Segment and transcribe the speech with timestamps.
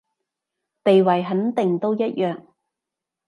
[0.83, 2.41] 地位肯定都一樣